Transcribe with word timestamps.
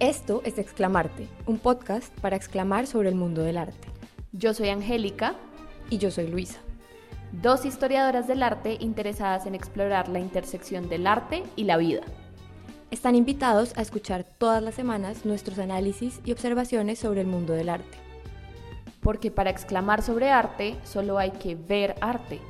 Esto 0.00 0.40
es 0.46 0.56
Exclamarte, 0.56 1.28
un 1.44 1.58
podcast 1.58 2.10
para 2.20 2.34
exclamar 2.34 2.86
sobre 2.86 3.10
el 3.10 3.14
mundo 3.16 3.42
del 3.42 3.58
arte. 3.58 3.86
Yo 4.32 4.54
soy 4.54 4.70
Angélica 4.70 5.34
y 5.90 5.98
yo 5.98 6.10
soy 6.10 6.26
Luisa. 6.26 6.58
Dos 7.32 7.66
historiadoras 7.66 8.26
del 8.26 8.42
arte 8.42 8.78
interesadas 8.80 9.44
en 9.44 9.54
explorar 9.54 10.08
la 10.08 10.18
intersección 10.18 10.88
del 10.88 11.06
arte 11.06 11.42
y 11.54 11.64
la 11.64 11.76
vida. 11.76 12.00
Están 12.90 13.14
invitados 13.14 13.76
a 13.76 13.82
escuchar 13.82 14.24
todas 14.24 14.62
las 14.62 14.74
semanas 14.74 15.26
nuestros 15.26 15.58
análisis 15.58 16.22
y 16.24 16.32
observaciones 16.32 16.98
sobre 16.98 17.20
el 17.20 17.26
mundo 17.26 17.52
del 17.52 17.68
arte. 17.68 17.98
Porque 19.02 19.30
para 19.30 19.50
exclamar 19.50 20.00
sobre 20.00 20.30
arte 20.30 20.76
solo 20.82 21.18
hay 21.18 21.32
que 21.32 21.56
ver 21.56 21.94
arte. 22.00 22.40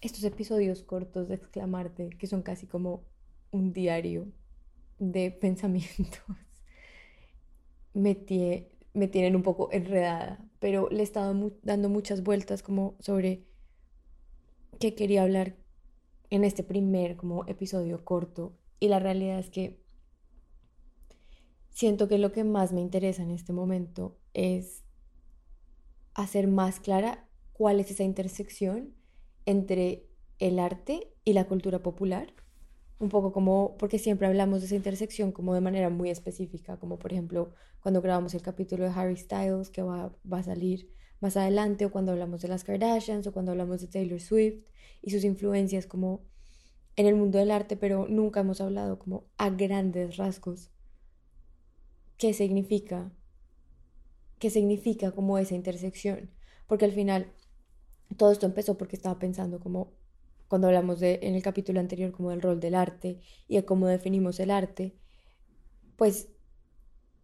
Estos 0.00 0.24
episodios 0.24 0.82
cortos 0.82 1.28
de 1.28 1.36
exclamarte, 1.36 2.10
que 2.10 2.26
son 2.26 2.42
casi 2.42 2.66
como 2.66 3.04
un 3.50 3.72
diario 3.72 4.28
de 4.98 5.30
pensamientos, 5.40 6.22
me, 7.94 8.16
me 8.94 9.08
tienen 9.08 9.36
un 9.36 9.42
poco 9.42 9.70
enredada, 9.72 10.44
pero 10.58 10.88
le 10.90 11.00
he 11.00 11.02
estado 11.02 11.52
dando 11.62 11.88
muchas 11.88 12.22
vueltas 12.22 12.62
como 12.62 12.96
sobre 13.00 13.46
qué 14.78 14.94
quería 14.94 15.22
hablar 15.22 15.56
en 16.30 16.44
este 16.44 16.62
primer 16.62 17.16
como 17.16 17.46
episodio 17.46 18.04
corto. 18.04 18.56
Y 18.80 18.88
la 18.88 18.98
realidad 18.98 19.38
es 19.38 19.50
que 19.50 19.80
siento 21.70 22.08
que 22.08 22.18
lo 22.18 22.32
que 22.32 22.44
más 22.44 22.72
me 22.72 22.80
interesa 22.80 23.22
en 23.22 23.30
este 23.30 23.52
momento 23.52 24.18
es 24.34 24.84
hacer 26.14 26.48
más 26.48 26.80
clara 26.80 27.28
cuál 27.52 27.80
es 27.80 27.90
esa 27.90 28.02
intersección 28.02 28.94
entre 29.46 30.06
el 30.38 30.58
arte 30.58 31.12
y 31.24 31.32
la 31.32 31.46
cultura 31.46 31.82
popular 31.82 32.34
un 32.98 33.08
poco 33.08 33.32
como, 33.32 33.76
porque 33.78 33.98
siempre 33.98 34.26
hablamos 34.26 34.60
de 34.60 34.66
esa 34.66 34.74
intersección 34.74 35.32
como 35.32 35.54
de 35.54 35.60
manera 35.60 35.90
muy 35.90 36.10
específica, 36.10 36.78
como 36.78 36.98
por 36.98 37.12
ejemplo 37.12 37.52
cuando 37.80 38.00
grabamos 38.00 38.34
el 38.34 38.42
capítulo 38.42 38.84
de 38.84 38.90
Harry 38.90 39.16
Styles 39.16 39.70
que 39.70 39.82
va, 39.82 40.12
va 40.30 40.38
a 40.38 40.42
salir 40.42 40.90
más 41.20 41.36
adelante, 41.36 41.84
o 41.86 41.90
cuando 41.90 42.12
hablamos 42.12 42.42
de 42.42 42.48
las 42.48 42.64
Kardashians, 42.64 43.26
o 43.26 43.32
cuando 43.32 43.52
hablamos 43.52 43.80
de 43.80 43.86
Taylor 43.86 44.20
Swift 44.20 44.64
y 45.02 45.10
sus 45.10 45.24
influencias 45.24 45.86
como 45.86 46.20
en 46.96 47.06
el 47.06 47.14
mundo 47.14 47.38
del 47.38 47.50
arte, 47.50 47.76
pero 47.76 48.06
nunca 48.08 48.40
hemos 48.40 48.60
hablado 48.60 48.98
como 48.98 49.24
a 49.36 49.50
grandes 49.50 50.16
rasgos 50.16 50.70
qué 52.18 52.32
significa, 52.32 53.12
qué 54.38 54.50
significa 54.50 55.12
como 55.12 55.38
esa 55.38 55.54
intersección, 55.54 56.30
porque 56.66 56.86
al 56.86 56.92
final 56.92 57.32
todo 58.16 58.32
esto 58.32 58.46
empezó 58.46 58.76
porque 58.78 58.96
estaba 58.96 59.18
pensando 59.18 59.60
como 59.60 59.92
cuando 60.48 60.68
hablamos 60.68 61.00
de, 61.00 61.18
en 61.22 61.34
el 61.34 61.42
capítulo 61.42 61.80
anterior 61.80 62.12
como 62.12 62.30
del 62.30 62.42
rol 62.42 62.60
del 62.60 62.74
arte 62.74 63.20
y 63.48 63.56
de 63.56 63.64
cómo 63.64 63.88
definimos 63.88 64.38
el 64.40 64.50
arte, 64.50 64.94
pues 65.96 66.28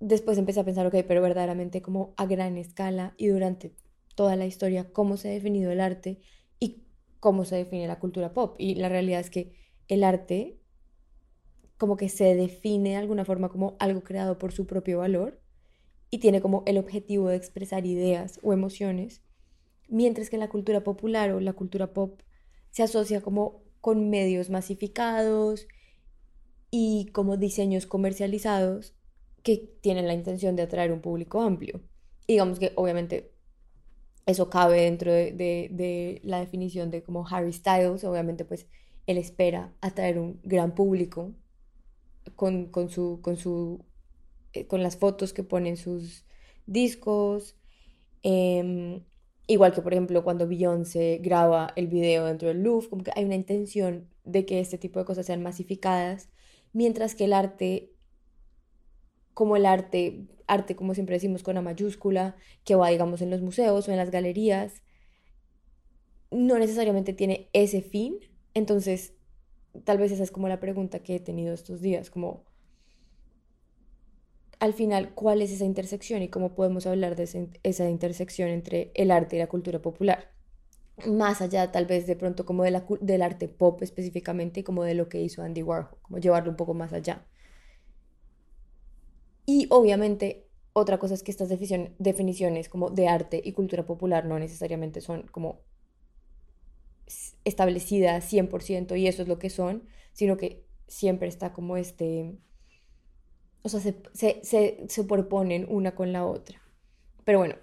después 0.01 0.39
empecé 0.39 0.61
a 0.61 0.65
pensar, 0.65 0.87
ok, 0.87 0.97
pero 1.07 1.23
verdaderamente 1.23 1.83
como 1.83 2.15
a 2.17 2.27
gran 2.27 2.57
escala 2.57 3.15
y 3.17 3.29
durante 3.29 3.75
toda 4.15 4.37
la 4.37 4.47
historia, 4.47 4.93
cómo 4.93 5.17
se 5.17 5.29
ha 5.29 5.33
definido 5.33 5.71
el 5.71 5.81
arte 5.81 6.21
y 6.59 6.83
cómo 7.21 7.45
se 7.45 7.57
define 7.57 7.87
la 7.87 7.99
cultura 7.99 8.33
pop. 8.33 8.57
Y 8.59 8.75
la 8.75 8.89
realidad 8.89 9.21
es 9.21 9.31
que 9.31 9.55
el 9.89 10.05
arte 10.05 10.59
como 11.79 11.97
que 11.97 12.09
se 12.09 12.37
define 12.37 12.91
de 12.91 12.97
alguna 12.97 13.25
forma 13.25 13.49
como 13.49 13.77
algo 13.81 14.03
creado 14.03 14.39
por 14.39 14.53
su 14.53 14.67
propio 14.67 14.99
valor 14.99 15.41
y 16.11 16.19
tiene 16.19 16.41
como 16.41 16.63
el 16.67 16.79
objetivo 16.79 17.29
de 17.29 17.37
expresar 17.37 17.87
ideas 17.87 18.39
o 18.43 18.53
emociones, 18.53 19.23
mientras 19.93 20.31
que 20.31 20.39
la 20.39 20.49
cultura 20.49 20.83
popular 20.83 21.31
o 21.33 21.41
la 21.41 21.53
cultura 21.53 21.93
pop 21.93 22.21
se 22.71 22.83
asocia 22.83 23.21
como 23.21 23.63
con 23.81 24.09
medios 24.09 24.49
masificados 24.49 25.69
y 26.71 27.11
como 27.13 27.37
diseños 27.37 27.87
comercializados 27.87 28.95
que 29.43 29.59
tienen 29.83 30.07
la 30.07 30.15
intención 30.15 30.57
de 30.57 30.63
atraer 30.63 30.93
un 30.93 31.01
público 31.01 31.43
amplio. 31.43 31.83
digamos 32.27 32.59
que 32.59 32.73
obviamente 32.77 33.33
eso 34.25 34.49
cabe 34.49 34.83
dentro 34.83 35.13
de, 35.13 36.21
la 36.25 36.41
definición 36.41 36.91
de 36.91 37.03
como 37.03 37.27
Harry 37.29 37.53
Styles, 37.53 38.05
obviamente 38.05 38.45
pues 38.47 38.67
él 39.07 39.19
espera 39.19 39.75
atraer 39.83 40.19
un 40.19 40.41
gran 40.43 40.75
público 40.75 41.35
con, 42.37 42.71
su, 42.89 43.21
con, 43.21 43.37
su, 43.37 43.85
eh, 44.55 44.67
con 44.67 44.83
las 44.83 44.97
fotos 44.97 45.33
que 45.35 45.43
ponen 45.43 45.77
sus 45.77 46.25
discos. 46.67 47.57
Em, 48.23 49.03
Igual 49.47 49.73
que, 49.73 49.83
por 49.83 49.93
ejemplo, 49.93 50.23
cuando 50.23 50.47
Beyoncé 50.47 51.19
graba 51.23 51.73
el 51.77 51.89
video 51.89 52.27
dentro 52.27 52.49
del 52.49 52.63
Louvre, 52.63 52.89
como 52.89 53.03
que 53.03 53.13
hay 53.15 53.25
una 53.25 53.35
intención 53.35 54.09
de 54.25 54.47
que 54.47 54.61
este 54.61 54.79
tipo 54.79 54.99
de 54.99 55.05
cosas 55.05 55.27
sean 55.27 55.43
masificadas, 55.43 56.29
mientras 56.73 57.15
que 57.15 57.25
el 57.25 57.33
arte, 57.33 57.93
como 59.35 59.57
el 59.57 59.67
arte, 59.67 60.29
arte 60.47 60.77
como 60.77 60.95
siempre 60.95 61.17
decimos 61.17 61.43
con 61.43 61.57
A 61.57 61.63
mayúscula, 61.63 62.37
que 62.65 62.77
va, 62.77 62.89
digamos, 62.89 63.21
en 63.21 63.31
los 63.31 63.43
museos 63.43 63.89
o 63.89 63.91
en 63.91 63.97
las 63.97 64.11
galerías, 64.11 64.83
no 66.31 66.59
necesariamente 66.59 67.13
tiene 67.13 67.49
ese 67.53 67.83
fin. 67.83 68.19
Entonces, 68.55 69.15
tal 69.85 69.99
vez 69.99 70.13
esa 70.13 70.23
es 70.23 70.31
como 70.31 70.49
la 70.49 70.61
pregunta 70.61 71.01
que 71.01 71.17
he 71.17 71.21
tenido 71.21 71.53
estos 71.53 71.81
días, 71.81 72.11
como 72.11 72.45
al 74.63 74.75
final 74.75 75.13
cuál 75.13 75.43
es 75.43 75.51
esa 75.51 75.65
intersección 75.65 76.23
y 76.23 76.29
cómo 76.29 76.55
podemos 76.55 76.87
hablar 76.87 77.17
de 77.17 77.25
esa 77.65 77.91
intersección 77.91 78.49
entre 78.49 78.93
el 78.95 79.11
arte 79.11 79.35
y 79.35 79.41
la 79.41 79.49
cultura 79.49 79.83
popular. 79.83 80.31
Más 81.05 81.41
allá 81.41 81.73
tal 81.73 81.87
vez 81.87 82.07
de 82.07 82.15
pronto 82.15 82.47
como 82.47 82.63
de 82.63 82.71
la, 82.71 82.87
del 83.01 83.23
arte 83.23 83.49
pop 83.49 83.83
específicamente, 83.83 84.63
como 84.63 84.85
de 84.85 84.95
lo 84.95 85.09
que 85.09 85.21
hizo 85.21 85.43
Andy 85.43 85.65
Warhol, 85.65 85.99
como 86.03 86.19
llevarlo 86.19 86.49
un 86.49 86.57
poco 86.57 86.75
más 86.75 86.93
allá. 86.93 87.27
Y 89.47 89.67
obviamente 89.69 90.47
otra 90.75 90.97
cosa 91.01 91.15
es 91.15 91.25
que 91.25 91.33
estas 91.33 91.49
definiciones 91.49 92.69
como 92.69 92.91
de 92.91 93.09
arte 93.09 93.43
y 93.45 93.55
cultura 93.55 93.85
popular 93.85 94.27
no 94.27 94.39
necesariamente 94.39 95.01
son 95.01 95.23
como 95.23 95.63
establecidas 97.45 98.33
100% 98.33 98.97
y 98.97 99.09
eso 99.09 99.23
es 99.23 99.29
lo 99.29 99.41
que 99.41 99.51
son, 99.51 99.89
sino 100.13 100.37
que 100.37 100.65
siempre 100.87 101.27
está 101.27 101.53
como 101.53 101.77
este 101.77 102.39
o 103.63 103.69
sea, 103.69 103.81
se, 103.81 103.97
se, 104.13 104.41
se 104.43 104.87
superponen 104.89 105.67
una 105.69 105.95
con 105.95 106.13
la 106.13 106.27
otra. 106.27 106.61
Pero 107.25 107.39
bueno, 107.39 107.57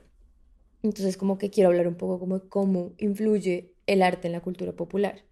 entonces 0.83 1.17
como 1.17 1.37
que 1.37 1.49
quiero 1.49 1.69
hablar 1.69 1.87
un 1.87 1.95
poco 1.95 2.19
como 2.19 2.39
cómo 2.49 2.93
influye 2.97 3.73
el 3.87 4.01
arte 4.01 4.27
en 4.27 4.33
la 4.33 4.41
cultura 4.41 4.73
popular. 4.73 5.23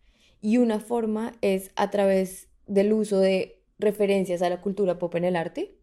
Y 0.42 0.58
una 0.58 0.80
forma 0.80 1.34
es 1.42 1.72
a 1.76 1.90
través 1.90 2.50
del 2.68 2.94
uso 2.94 3.20
de 3.20 3.62
referencias 3.80 4.42
a 4.42 4.50
la 4.50 4.62
cultura 4.62 5.00
pop 5.00 5.16
en 5.16 5.26
el 5.26 5.36
arte, 5.36 5.78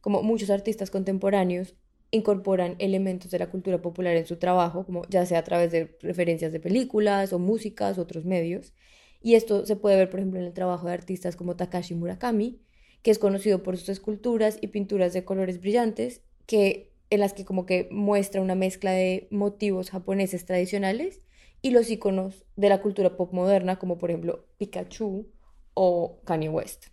como 0.00 0.22
muchos 0.22 0.50
artistas 0.50 0.90
contemporáneos 0.90 1.74
incorporan 2.10 2.76
elementos 2.78 3.30
de 3.30 3.38
la 3.38 3.50
cultura 3.50 3.82
popular 3.82 4.16
en 4.16 4.26
su 4.26 4.36
trabajo, 4.36 4.84
como 4.84 5.04
ya 5.08 5.26
sea 5.26 5.40
a 5.40 5.44
través 5.44 5.72
de 5.72 5.96
referencias 6.00 6.52
de 6.52 6.60
películas 6.60 7.32
o 7.32 7.38
músicas, 7.38 7.98
otros 7.98 8.24
medios. 8.24 8.72
Y 9.20 9.34
esto 9.34 9.66
se 9.66 9.76
puede 9.76 9.96
ver, 9.96 10.10
por 10.10 10.20
ejemplo, 10.20 10.38
en 10.38 10.46
el 10.46 10.52
trabajo 10.52 10.86
de 10.86 10.92
artistas 10.92 11.34
como 11.34 11.56
Takashi 11.56 11.94
Murakami, 11.94 12.60
que 13.04 13.10
es 13.10 13.18
conocido 13.18 13.62
por 13.62 13.76
sus 13.76 13.90
esculturas 13.90 14.56
y 14.62 14.68
pinturas 14.68 15.12
de 15.12 15.26
colores 15.26 15.60
brillantes, 15.60 16.22
que, 16.46 16.90
en 17.10 17.20
las 17.20 17.34
que 17.34 17.44
como 17.44 17.66
que 17.66 17.86
muestra 17.90 18.40
una 18.40 18.54
mezcla 18.54 18.92
de 18.92 19.28
motivos 19.30 19.90
japoneses 19.90 20.46
tradicionales 20.46 21.20
y 21.60 21.70
los 21.70 21.90
iconos 21.90 22.46
de 22.56 22.70
la 22.70 22.80
cultura 22.80 23.14
pop 23.14 23.30
moderna, 23.34 23.78
como 23.78 23.98
por 23.98 24.10
ejemplo 24.10 24.46
Pikachu 24.56 25.28
o 25.74 26.22
Kanye 26.24 26.48
West. 26.48 26.86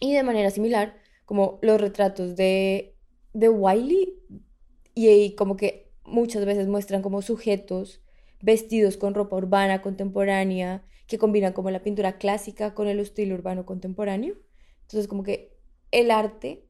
Y 0.00 0.12
de 0.12 0.22
manera 0.22 0.50
similar, 0.50 0.94
como 1.24 1.58
los 1.62 1.80
retratos 1.80 2.36
de, 2.36 2.94
de 3.32 3.48
Wiley, 3.48 4.18
y 4.94 5.34
como 5.34 5.56
que 5.56 5.90
muchas 6.04 6.44
veces 6.44 6.68
muestran 6.68 7.00
como 7.00 7.22
sujetos 7.22 8.02
vestidos 8.42 8.98
con 8.98 9.14
ropa 9.14 9.36
urbana 9.36 9.80
contemporánea, 9.80 10.84
que 11.06 11.16
combinan 11.16 11.54
como 11.54 11.70
la 11.70 11.82
pintura 11.82 12.18
clásica 12.18 12.74
con 12.74 12.86
el 12.86 13.00
estilo 13.00 13.34
urbano 13.34 13.64
contemporáneo. 13.64 14.36
Entonces, 14.90 15.06
como 15.06 15.22
que 15.22 15.56
el 15.92 16.10
arte, 16.10 16.66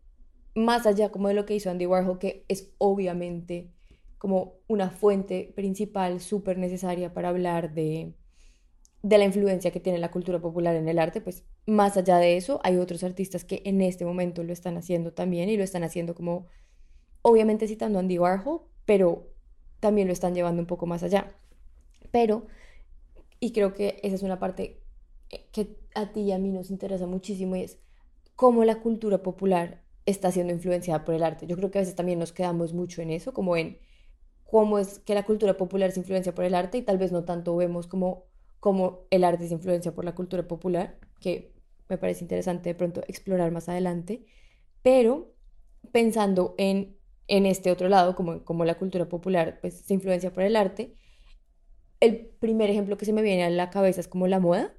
más 0.54 0.84
allá 0.84 1.08
como 1.08 1.28
de 1.28 1.34
lo 1.34 1.46
que 1.46 1.54
hizo 1.54 1.70
Andy 1.70 1.86
Warhol, 1.86 2.18
que 2.18 2.44
es 2.48 2.70
obviamente 2.76 3.72
como 4.18 4.58
una 4.68 4.90
fuente 4.90 5.54
principal 5.56 6.20
súper 6.20 6.58
necesaria 6.58 7.14
para 7.14 7.30
hablar 7.30 7.72
de, 7.72 8.12
de 9.02 9.16
la 9.16 9.24
influencia 9.24 9.70
que 9.70 9.80
tiene 9.80 9.98
la 9.98 10.10
cultura 10.10 10.38
popular 10.38 10.76
en 10.76 10.86
el 10.86 10.98
arte, 10.98 11.22
pues 11.22 11.44
más 11.64 11.96
allá 11.96 12.18
de 12.18 12.36
eso, 12.36 12.60
hay 12.62 12.76
otros 12.76 13.04
artistas 13.04 13.46
que 13.46 13.62
en 13.64 13.80
este 13.80 14.04
momento 14.04 14.44
lo 14.44 14.52
están 14.52 14.76
haciendo 14.76 15.14
también 15.14 15.48
y 15.48 15.56
lo 15.56 15.64
están 15.64 15.82
haciendo 15.82 16.14
como, 16.14 16.46
obviamente 17.22 17.68
citando 17.68 17.98
a 17.98 18.02
Andy 18.02 18.18
Warhol, 18.18 18.60
pero 18.84 19.32
también 19.80 20.08
lo 20.08 20.12
están 20.12 20.34
llevando 20.34 20.60
un 20.60 20.66
poco 20.66 20.84
más 20.84 21.02
allá. 21.02 21.34
Pero, 22.10 22.46
y 23.38 23.52
creo 23.52 23.72
que 23.72 23.98
esa 24.02 24.16
es 24.16 24.22
una 24.22 24.38
parte 24.38 24.82
que 25.52 25.78
a 25.94 26.12
ti 26.12 26.20
y 26.20 26.32
a 26.32 26.38
mí 26.38 26.52
nos 26.52 26.70
interesa 26.70 27.06
muchísimo 27.06 27.56
y 27.56 27.62
es 27.62 27.78
cómo 28.40 28.64
la 28.64 28.80
cultura 28.80 29.22
popular 29.22 29.82
está 30.06 30.32
siendo 30.32 30.54
influenciada 30.54 31.04
por 31.04 31.14
el 31.14 31.24
arte. 31.24 31.46
Yo 31.46 31.58
creo 31.58 31.70
que 31.70 31.76
a 31.76 31.82
veces 31.82 31.94
también 31.94 32.18
nos 32.18 32.32
quedamos 32.32 32.72
mucho 32.72 33.02
en 33.02 33.10
eso, 33.10 33.34
como 33.34 33.54
en 33.54 33.78
cómo 34.44 34.78
es 34.78 34.98
que 35.00 35.14
la 35.14 35.26
cultura 35.26 35.58
popular 35.58 35.92
se 35.92 36.00
influencia 36.00 36.34
por 36.34 36.46
el 36.46 36.54
arte 36.54 36.78
y 36.78 36.82
tal 36.82 36.96
vez 36.96 37.12
no 37.12 37.24
tanto 37.24 37.54
vemos 37.54 37.86
como, 37.86 38.24
como 38.58 39.00
el 39.10 39.24
arte 39.24 39.46
se 39.46 39.52
influencia 39.52 39.92
por 39.92 40.06
la 40.06 40.14
cultura 40.14 40.48
popular, 40.48 40.98
que 41.20 41.52
me 41.90 41.98
parece 41.98 42.24
interesante 42.24 42.70
de 42.70 42.74
pronto 42.74 43.02
explorar 43.08 43.52
más 43.52 43.68
adelante, 43.68 44.24
pero 44.80 45.34
pensando 45.92 46.54
en, 46.56 46.96
en 47.26 47.44
este 47.44 47.70
otro 47.70 47.90
lado, 47.90 48.16
como, 48.16 48.42
como 48.42 48.64
la 48.64 48.78
cultura 48.78 49.06
popular 49.06 49.58
pues, 49.60 49.82
se 49.82 49.92
influencia 49.92 50.32
por 50.32 50.44
el 50.44 50.56
arte, 50.56 50.96
el 52.00 52.30
primer 52.40 52.70
ejemplo 52.70 52.96
que 52.96 53.04
se 53.04 53.12
me 53.12 53.20
viene 53.20 53.44
a 53.44 53.50
la 53.50 53.68
cabeza 53.68 54.00
es 54.00 54.08
como 54.08 54.28
la 54.28 54.40
moda, 54.40 54.74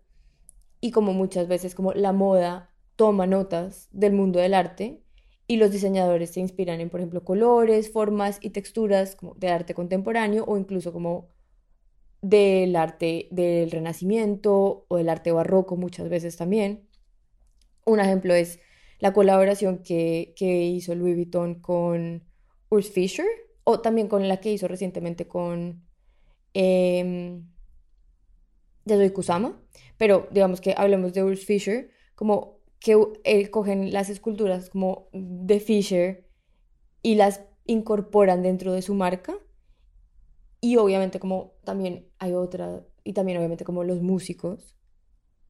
y 0.84 0.90
como 0.90 1.14
muchas 1.14 1.48
veces 1.48 1.76
como 1.76 1.94
la 1.94 2.12
moda 2.12 2.71
toma 3.02 3.26
notas 3.26 3.90
del 3.92 4.14
mundo 4.14 4.38
del 4.38 4.54
arte 4.54 5.02
y 5.48 5.58
los 5.58 5.72
diseñadores 5.72 6.30
se 6.30 6.40
inspiran 6.40 6.82
en, 6.82 6.92
por 6.92 7.00
ejemplo, 7.00 7.26
colores, 7.26 7.92
formas 7.92 8.38
y 8.44 8.52
texturas 8.52 9.16
como 9.16 9.34
de 9.34 9.48
arte 9.48 9.74
contemporáneo 9.74 10.46
o 10.48 10.56
incluso 10.56 10.94
como 10.94 11.28
del 12.22 12.76
arte 12.76 13.28
del 13.32 13.72
Renacimiento 13.72 14.86
o 14.88 14.98
del 14.98 15.10
arte 15.10 15.32
barroco 15.32 15.78
muchas 15.78 16.10
veces 16.10 16.38
también. 16.38 16.88
Un 17.88 18.00
ejemplo 18.00 18.36
es 18.36 18.60
la 19.00 19.14
colaboración 19.14 19.80
que, 19.80 20.36
hizo 20.40 20.94
Louis 20.94 21.16
Vuitton 21.16 21.56
con 21.56 22.24
Urs 22.70 22.92
Fischer 22.92 23.26
o 23.64 23.80
también 23.80 24.10
con 24.10 24.28
la 24.28 24.38
que 24.38 24.52
hizo 24.52 24.68
recientemente 24.68 25.28
con 25.28 25.84
eh, 26.54 27.42
Kusama, 29.12 29.60
pero 29.98 30.28
digamos 30.30 30.62
que 30.62 30.76
hablemos 30.78 31.14
de 31.14 31.24
Urs 31.24 31.44
Fischer, 31.44 31.90
como 32.14 32.61
que 32.82 32.98
él 33.24 33.52
cogen 33.52 33.94
las 33.94 34.10
esculturas 34.10 34.70
como 34.70 35.08
de 35.14 35.60
Fischer 35.60 36.28
y 37.04 37.16
las 37.16 37.42
incorporan 37.66 38.42
dentro 38.42 38.74
de 38.74 38.82
su 38.82 38.96
marca. 38.96 39.38
Y 40.60 40.78
obviamente 40.78 41.20
como 41.20 41.54
también 41.64 42.08
hay 42.18 42.34
otra 42.34 42.84
y 43.04 43.14
también 43.14 43.38
obviamente 43.38 43.66
como 43.66 43.84
los 43.84 44.02
músicos 44.02 44.76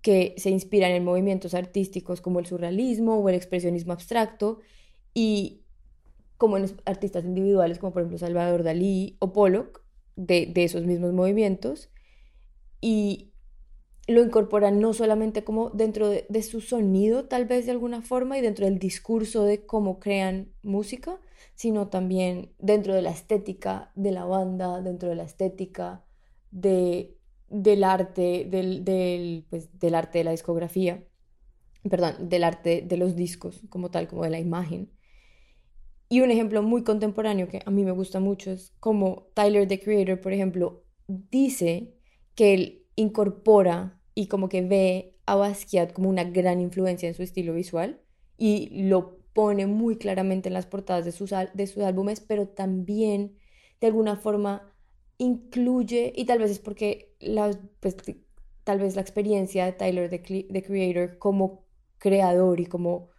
que 0.02 0.36
se 0.38 0.50
inspiran 0.50 0.92
en 0.92 1.06
movimientos 1.06 1.54
artísticos 1.54 2.22
como 2.22 2.40
el 2.40 2.46
surrealismo 2.46 3.18
o 3.18 3.30
el 3.30 3.36
expresionismo 3.36 3.94
abstracto. 3.94 4.60
Y 5.14 5.64
como 6.38 6.58
en 6.58 6.66
artistas 6.86 7.24
individuales 7.24 7.80
como 7.80 7.94
por 7.94 8.02
ejemplo 8.02 8.18
Salvador 8.18 8.64
Dalí 8.64 9.16
o 9.20 9.32
Pollock 9.32 9.84
de, 10.18 10.48
de 10.48 10.66
esos 10.66 10.86
mismos 10.86 11.14
movimientos. 11.14 11.92
Y 12.82 13.31
lo 14.08 14.24
incorporan 14.24 14.80
no 14.80 14.94
solamente 14.94 15.44
como 15.44 15.70
dentro 15.70 16.10
de, 16.10 16.44
su 16.44 16.62
sonido 16.62 17.26
tal 17.26 17.46
vez 17.46 17.66
de 17.66 17.72
alguna 17.72 18.02
forma 18.02 18.38
y 18.38 18.42
dentro 18.42 18.66
del 18.66 18.80
discurso 18.80 19.44
de 19.44 19.66
cómo 19.66 20.00
crean 20.00 20.52
música, 20.64 21.20
sino 21.56 21.90
también 21.90 22.54
dentro 22.60 22.94
de 22.94 23.02
la 23.02 23.12
estética 23.12 23.92
de 23.96 24.12
la 24.12 24.26
banda, 24.26 24.82
dentro 24.82 25.10
de 25.10 25.16
la 25.16 25.24
estética 25.24 26.04
de 26.52 27.18
del 27.52 27.84
arte, 27.84 28.48
del, 28.50 28.86
del, 28.86 29.46
pues, 29.50 29.78
del 29.78 29.94
arte 29.96 30.20
de 30.20 30.24
la 30.24 30.32
discografía, 30.32 31.04
perdón, 31.90 32.30
del 32.30 32.46
arte 32.46 32.82
de 32.82 32.98
los 32.98 33.16
discos 33.16 33.62
como 33.70 33.92
tal, 33.92 34.08
como 34.08 34.24
de 34.24 34.30
la 34.30 34.40
imagen. 34.40 34.90
Y 36.08 36.22
un 36.22 36.32
ejemplo 36.32 36.64
muy 36.64 36.84
contemporáneo 36.84 37.48
que 37.50 37.62
a 37.66 37.72
mí 37.72 37.84
me 37.84 37.92
gusta 37.92 38.20
mucho 38.20 38.52
es 38.52 38.74
como 38.80 39.28
Tyler, 39.34 39.68
the 39.68 39.80
Creator, 39.80 40.22
por 40.22 40.34
ejemplo, 40.34 40.84
dice 41.08 41.94
que 42.36 42.54
él 42.54 42.81
incorpora 43.02 44.00
y 44.16 44.28
como 44.28 44.50
que 44.50 44.62
ve 44.62 45.18
a 45.26 45.36
Basquiat 45.36 45.94
como 45.94 46.10
una 46.10 46.24
gran 46.24 46.60
influencia 46.62 47.08
en 47.08 47.16
su 47.16 47.24
estilo 47.24 47.54
visual 47.54 48.02
y 48.38 48.84
lo 48.84 49.20
pone 49.34 49.68
muy 49.68 49.98
claramente 49.98 50.50
en 50.50 50.54
las 50.54 50.66
portadas 50.66 51.06
de 51.06 51.12
sus, 51.12 51.32
de 51.54 51.68
sus 51.68 51.84
álbumes, 51.84 52.20
pero 52.22 52.48
también 52.48 53.38
de 53.80 53.88
alguna 53.88 54.16
forma 54.16 54.74
incluye, 55.18 56.12
y 56.16 56.26
tal 56.26 56.40
vez 56.40 56.52
es 56.52 56.60
porque 56.60 57.16
la, 57.20 57.52
pues, 57.80 57.96
tal 58.64 58.80
vez 58.80 58.96
la 58.96 59.02
experiencia 59.02 59.66
de 59.66 59.74
Tyler, 59.74 60.10
the, 60.10 60.22
Creator, 60.64 61.20
como 61.20 61.66
creador 62.00 62.60
y 62.60 62.66
como 62.66 63.11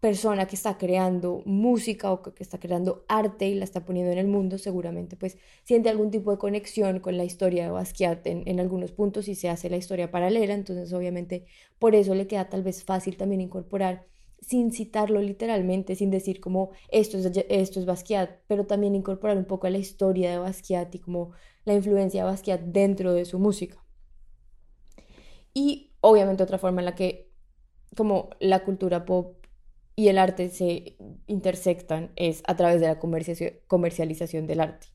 persona 0.00 0.46
que 0.46 0.56
está 0.56 0.78
creando 0.78 1.42
música 1.44 2.10
o 2.10 2.22
que 2.22 2.42
está 2.42 2.58
creando 2.58 3.04
arte 3.06 3.48
y 3.48 3.54
la 3.54 3.64
está 3.64 3.84
poniendo 3.84 4.10
en 4.12 4.18
el 4.18 4.26
mundo, 4.26 4.56
seguramente 4.56 5.16
pues 5.16 5.36
siente 5.62 5.90
algún 5.90 6.10
tipo 6.10 6.30
de 6.30 6.38
conexión 6.38 7.00
con 7.00 7.18
la 7.18 7.24
historia 7.24 7.64
de 7.64 7.70
Basquiat 7.70 8.26
en, 8.26 8.60
algunos 8.60 8.92
puntos 8.92 9.28
y 9.28 9.34
se 9.34 9.50
hace 9.50 9.68
la 9.68 9.76
historia 9.76 10.10
paralela, 10.10 10.54
entonces 10.54 10.92
obviamente 10.94 11.44
por 11.78 11.94
eso 11.94 12.14
le 12.14 12.26
queda 12.26 12.48
tal 12.48 12.62
vez 12.62 12.82
fácil 12.82 13.18
también 13.18 13.42
incorporar 13.42 14.06
sin 14.40 14.72
citarlo 14.72 15.20
literalmente, 15.20 15.94
sin 15.94 16.10
decir 16.10 16.40
como 16.40 16.70
esto 16.88 17.18
es, 17.18 17.30
esto 17.50 17.78
es 17.78 17.84
Basquiat, 17.84 18.30
pero 18.46 18.66
también 18.66 18.94
incorporar 18.94 19.36
un 19.36 19.44
poco 19.44 19.66
a 19.66 19.70
la 19.70 19.78
historia 19.78 20.30
de 20.30 20.38
Basquiat 20.38 20.94
y 20.94 20.98
como 20.98 21.32
la 21.66 21.74
influencia 21.74 22.24
de 22.24 22.30
Basquiat 22.30 22.62
dentro 22.62 23.12
de 23.12 23.26
su 23.26 23.38
música. 23.38 23.84
Y 25.52 25.92
obviamente 26.00 26.42
otra 26.42 26.56
forma 26.56 26.80
en 26.80 26.86
la 26.86 26.94
que 26.94 27.30
como 27.96 28.30
la 28.40 28.64
cultura 28.64 29.04
pop 29.04 29.39
y 30.00 30.08
el 30.08 30.16
arte 30.16 30.48
se 30.48 30.96
intersectan 31.26 32.10
es 32.16 32.42
a 32.46 32.56
través 32.56 32.80
de 32.80 32.86
la 32.86 32.98
comercialización 32.98 34.46
del 34.46 34.60
arte. 34.60 34.86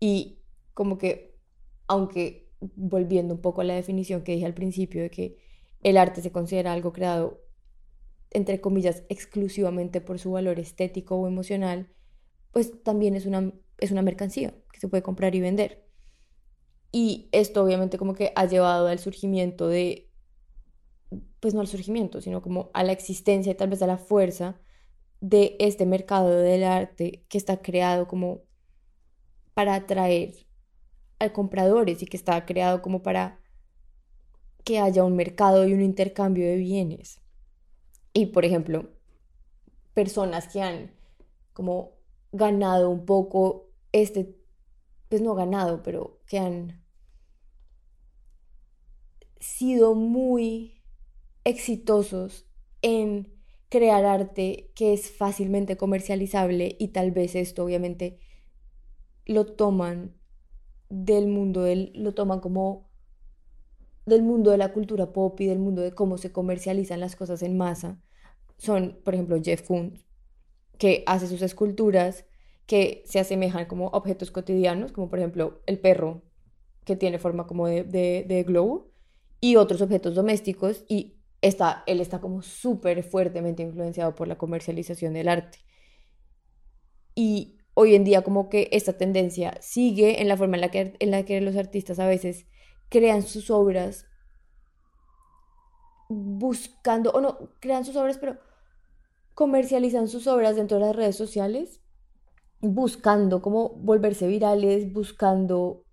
Y 0.00 0.38
como 0.72 0.96
que, 0.96 1.36
aunque 1.88 2.48
volviendo 2.74 3.34
un 3.34 3.42
poco 3.42 3.60
a 3.60 3.64
la 3.64 3.74
definición 3.74 4.22
que 4.22 4.32
dije 4.32 4.46
al 4.46 4.54
principio 4.54 5.02
de 5.02 5.10
que 5.10 5.36
el 5.82 5.98
arte 5.98 6.22
se 6.22 6.32
considera 6.32 6.72
algo 6.72 6.94
creado 6.94 7.42
entre 8.30 8.62
comillas, 8.62 9.02
exclusivamente 9.10 10.00
por 10.00 10.18
su 10.18 10.32
valor 10.32 10.58
estético 10.58 11.16
o 11.16 11.28
emocional, 11.28 11.88
pues 12.50 12.82
también 12.82 13.14
es 13.14 13.26
una, 13.26 13.52
es 13.76 13.90
una 13.90 14.00
mercancía 14.00 14.54
que 14.72 14.80
se 14.80 14.88
puede 14.88 15.02
comprar 15.02 15.34
y 15.34 15.40
vender. 15.40 15.86
Y 16.92 17.28
esto 17.32 17.62
obviamente 17.62 17.98
como 17.98 18.14
que 18.14 18.32
ha 18.34 18.46
llevado 18.46 18.86
al 18.86 19.00
surgimiento 19.00 19.68
de, 19.68 20.05
pues 21.46 21.54
no 21.54 21.60
al 21.60 21.68
surgimiento, 21.68 22.20
sino 22.20 22.42
como 22.42 22.70
a 22.74 22.82
la 22.82 22.90
existencia 22.90 23.52
y 23.52 23.54
tal 23.54 23.70
vez 23.70 23.80
a 23.80 23.86
la 23.86 23.98
fuerza 23.98 24.58
de 25.20 25.54
este 25.60 25.86
mercado 25.86 26.28
del 26.28 26.64
arte 26.64 27.24
que 27.28 27.38
está 27.38 27.62
creado 27.62 28.08
como 28.08 28.40
para 29.54 29.76
atraer 29.76 30.34
a 31.20 31.32
compradores 31.32 32.02
y 32.02 32.06
que 32.06 32.16
está 32.16 32.44
creado 32.46 32.82
como 32.82 33.04
para 33.04 33.38
que 34.64 34.80
haya 34.80 35.04
un 35.04 35.14
mercado 35.14 35.68
y 35.68 35.72
un 35.72 35.82
intercambio 35.82 36.44
de 36.44 36.56
bienes. 36.56 37.20
Y 38.12 38.26
por 38.26 38.44
ejemplo, 38.44 38.90
personas 39.94 40.48
que 40.48 40.62
han 40.62 40.90
como 41.52 41.92
ganado 42.32 42.90
un 42.90 43.06
poco 43.06 43.70
este, 43.92 44.34
pues 45.08 45.22
no 45.22 45.36
ganado, 45.36 45.84
pero 45.84 46.18
que 46.26 46.40
han 46.40 46.84
sido 49.38 49.94
muy 49.94 50.75
exitosos 51.46 52.46
en 52.82 53.32
crear 53.68 54.04
arte 54.04 54.70
que 54.74 54.92
es 54.92 55.10
fácilmente 55.10 55.76
comercializable 55.76 56.76
y 56.78 56.88
tal 56.88 57.10
vez 57.10 57.34
esto 57.34 57.64
obviamente 57.64 58.18
lo 59.24 59.46
toman 59.46 60.14
del 60.88 61.26
mundo 61.26 61.62
del, 61.62 61.92
lo 61.94 62.14
toman 62.14 62.40
como 62.40 62.88
del 64.04 64.22
mundo 64.22 64.50
de 64.50 64.58
la 64.58 64.72
cultura 64.72 65.12
pop 65.12 65.40
y 65.40 65.46
del 65.46 65.58
mundo 65.58 65.82
de 65.82 65.92
cómo 65.92 66.18
se 66.18 66.30
comercializan 66.30 67.00
las 67.00 67.16
cosas 67.16 67.42
en 67.42 67.56
masa 67.56 67.98
son, 68.58 68.98
por 69.04 69.14
ejemplo, 69.14 69.40
Jeff 69.42 69.62
Koons, 69.62 70.06
que 70.78 71.02
hace 71.06 71.26
sus 71.26 71.42
esculturas 71.42 72.24
que 72.66 73.02
se 73.06 73.20
asemejan 73.20 73.66
como 73.66 73.88
objetos 73.88 74.30
cotidianos, 74.30 74.92
como 74.92 75.08
por 75.08 75.18
ejemplo 75.18 75.60
el 75.66 75.78
perro, 75.78 76.22
que 76.84 76.96
tiene 76.96 77.18
forma 77.18 77.46
como 77.46 77.66
de, 77.68 77.84
de, 77.84 78.42
globo, 78.44 78.88
y 79.40 79.56
otros 79.56 79.82
objetos 79.82 80.14
domésticos, 80.14 80.84
y 80.88 81.15
él 81.86 82.00
está 82.00 82.20
como 82.20 82.42
súper 82.42 83.02
fuertemente 83.02 83.62
influenciado 83.62 84.14
por 84.14 84.28
la 84.28 84.38
comercialización 84.38 85.14
del 85.14 85.28
arte. 85.28 85.58
Y 87.14 87.58
hoy 87.74 87.94
en 87.94 88.04
día 88.04 88.22
como 88.22 88.48
que 88.48 88.68
esta 88.72 88.94
tendencia 88.94 89.56
sigue 89.60 90.20
en 90.20 90.28
la 90.28 90.36
forma 90.36 90.56
en 90.56 90.60
la 90.62 90.70
que, 90.70 90.96
en 90.98 91.10
la 91.10 91.24
que 91.24 91.40
los 91.40 91.56
artistas 91.56 91.98
a 91.98 92.06
veces 92.06 92.46
crean 92.88 93.22
sus 93.22 93.50
obras 93.50 94.06
buscando, 96.08 97.10
o 97.10 97.20
no, 97.20 97.50
crean 97.60 97.84
sus 97.84 97.96
obras, 97.96 98.18
pero 98.18 98.38
comercializan 99.34 100.08
sus 100.08 100.26
obras 100.26 100.56
dentro 100.56 100.78
de 100.78 100.86
las 100.86 100.96
redes 100.96 101.16
sociales, 101.16 101.80
buscando 102.60 103.42
cómo 103.42 103.70
volverse 103.70 104.26
virales, 104.26 104.92
buscando 104.92 105.85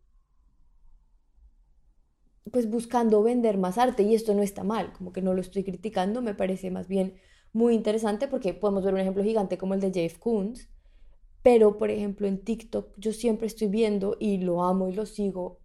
pues 2.53 2.69
buscando 2.69 3.23
vender 3.23 3.57
más 3.57 3.79
arte 3.79 4.03
y 4.03 4.13
esto 4.13 4.35
no 4.35 4.43
está 4.43 4.63
mal, 4.63 4.93
como 4.93 5.11
que 5.11 5.23
no 5.23 5.33
lo 5.33 5.41
estoy 5.41 5.63
criticando, 5.63 6.21
me 6.21 6.35
parece 6.35 6.69
más 6.69 6.87
bien 6.87 7.15
muy 7.51 7.73
interesante 7.73 8.27
porque 8.27 8.53
podemos 8.53 8.83
ver 8.83 8.93
un 8.93 8.99
ejemplo 8.99 9.23
gigante 9.23 9.57
como 9.57 9.73
el 9.73 9.79
de 9.79 9.91
Jeff 9.91 10.19
Koons, 10.19 10.69
pero 11.41 11.79
por 11.79 11.89
ejemplo 11.89 12.27
en 12.27 12.43
TikTok 12.43 12.93
yo 12.95 13.11
siempre 13.11 13.47
estoy 13.47 13.69
viendo 13.69 14.17
y 14.19 14.37
lo 14.37 14.63
amo 14.63 14.87
y 14.87 14.93
lo 14.93 15.07
sigo 15.07 15.61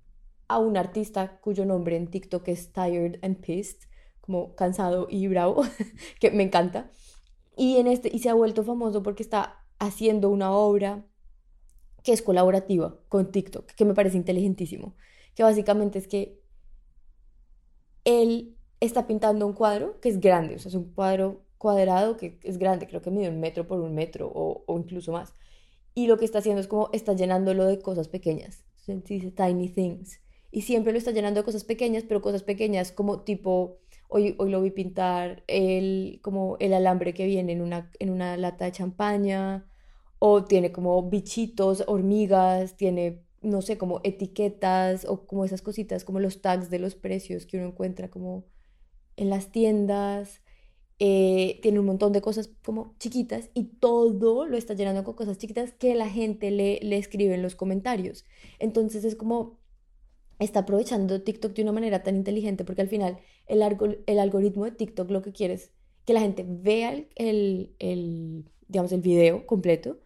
a 0.49 0.59
un 0.59 0.79
artista 0.79 1.39
cuyo 1.43 1.67
nombre 1.67 1.95
en 1.95 2.07
TikTok 2.07 2.49
es 2.49 2.73
Tired 2.73 3.19
and 3.23 3.37
Pissed, 3.37 3.87
como 4.23 4.55
cansado 4.55 5.09
y 5.11 5.29
bravo, 5.29 5.65
que 6.21 6.31
me 6.31 6.43
encanta. 6.43 6.91
Y, 7.55 7.77
en 7.77 7.87
este, 7.87 8.09
y 8.11 8.21
se 8.21 8.31
ha 8.31 8.35
vuelto 8.35 8.65
famoso 8.65 9.03
porque 9.03 9.23
está 9.23 9.63
haciendo 9.79 10.31
una 10.31 10.53
obra 10.53 11.05
que 12.03 12.13
es 12.13 12.23
colaborativa 12.23 12.99
con 13.11 13.31
TikTok, 13.31 13.67
que 13.73 13.85
me 13.85 13.93
parece 13.93 14.17
inteligentísimo, 14.17 14.97
que 15.35 15.43
básicamente 15.43 15.99
es 15.99 16.09
que 16.09 16.48
él 18.09 18.57
está 18.81 19.07
pintando 19.07 19.47
un 19.47 19.53
cuadro 19.53 20.01
que 20.01 20.09
es 20.09 20.19
grande, 20.19 20.55
o 20.57 20.59
sea, 20.59 20.71
es 20.71 20.75
un 20.75 20.93
cuadro 20.95 21.43
cuadrado 21.59 22.17
que 22.17 22.39
es 22.43 22.59
grande, 22.59 22.87
creo 22.87 23.03
que 23.03 23.11
mide 23.11 23.29
un 23.29 23.41
metro 23.41 23.67
por 23.67 23.81
un 23.81 23.95
metro 23.95 24.31
o, 24.35 24.65
incluso 24.79 25.13
más. 25.13 25.35
Y 25.95 26.07
lo 26.07 26.17
que 26.17 26.25
está 26.25 26.39
haciendo 26.39 26.61
es 26.61 26.69
como 26.69 26.89
está 26.93 27.13
llenándolo 27.13 27.67
de 27.67 27.81
cosas 27.81 28.09
pequeñas, 28.09 28.65
dice 28.87 29.31
tiny 29.33 29.69
things. 29.69 30.21
Y 30.51 30.63
siempre 30.63 30.93
lo 30.93 30.99
está 30.99 31.11
llenando 31.11 31.41
de 31.41 31.45
cosas 31.45 31.65
pequeñas, 31.65 32.05
pero 32.09 32.23
cosas 32.23 32.43
pequeñas 32.43 32.93
como 32.93 33.21
tipo, 33.23 33.79
hoy, 34.09 34.35
hoy 34.39 34.51
lo 34.51 34.63
vi 34.63 34.71
pintar 34.71 35.45
el, 35.47 36.21
como 36.23 36.57
el 36.61 36.73
alambre 36.73 37.13
que 37.13 37.27
viene 37.27 37.53
en 37.53 37.61
una, 37.61 37.91
en 37.99 38.11
una 38.11 38.37
lata 38.39 38.65
de 38.65 38.73
champaña, 38.73 39.69
o 40.19 40.45
tiene 40.45 40.73
como 40.73 41.03
bichitos, 41.11 41.85
hormigas, 41.87 42.77
tiene, 42.77 43.23
no 43.43 43.63
sé, 43.63 43.79
como 43.79 44.01
etiquetas 44.05 45.05
o 45.05 45.27
como 45.27 45.45
esas 45.45 45.63
cositas, 45.63 46.05
como 46.05 46.21
los 46.21 46.41
tags 46.41 46.71
de 46.71 46.79
los 46.79 46.95
precios 46.95 47.47
que 47.47 47.59
uno 47.59 47.69
encuentra 47.69 48.11
como 48.11 48.45
en 49.17 49.31
las 49.31 49.51
tiendas. 49.53 50.43
Eh, 51.01 51.61
tiene 51.63 51.79
un 51.79 51.87
montón 51.87 52.13
de 52.13 52.21
cosas 52.21 52.51
como 52.65 52.97
chiquitas 52.99 53.51
y 53.55 53.65
todo 53.65 54.47
lo 54.47 54.57
está 54.57 54.75
llenando 54.75 55.05
con 55.05 55.15
cosas 55.15 55.39
chiquitas 55.39 55.73
que 55.73 55.95
la 55.95 56.09
gente 56.09 56.51
le, 56.51 56.81
le 56.83 56.99
escribe 56.99 57.35
en 57.35 57.43
los 57.43 57.55
comentarios. 57.55 58.25
Entonces 58.59 59.05
es 59.05 59.15
como 59.15 59.61
está 60.41 60.61
aprovechando 60.61 61.23
TikTok 61.23 61.53
de 61.55 61.63
una 61.63 61.73
manera 61.73 62.03
tan 62.03 62.17
inteligente 62.17 62.65
porque 62.65 62.83
al 62.83 62.89
final 62.89 63.19
el, 63.47 63.63
el 64.07 64.19
algoritmo 64.19 64.65
de 64.65 64.73
TikTok 64.73 65.11
lo 65.11 65.23
que 65.23 65.33
quiere 65.33 65.55
es 65.55 65.73
que 66.05 66.15
la 66.15 66.21
gente 66.21 66.45
vea 66.49 67.05
el, 67.17 67.75
el, 67.79 68.45
digamos, 68.69 68.93
el 68.93 69.01
video 69.01 69.47
completo 69.47 69.99